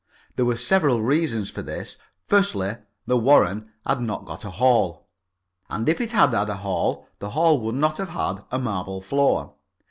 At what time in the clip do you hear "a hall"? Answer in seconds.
4.43-5.05, 6.49-7.07